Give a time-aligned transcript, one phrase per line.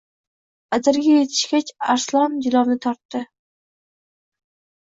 [0.77, 3.25] Adirga yetishgach arslon jilovni tortdi